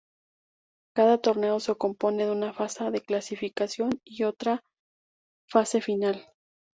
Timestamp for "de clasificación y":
2.89-4.23